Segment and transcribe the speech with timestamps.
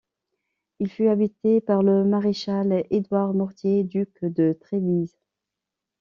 [0.79, 5.15] Il fut habité par le maréchal Édouard Mortier, duc de Trévise.